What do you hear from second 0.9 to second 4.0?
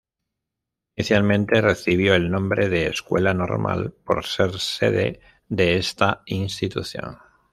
Inicialmente recibió el nombre de Escuela Normal,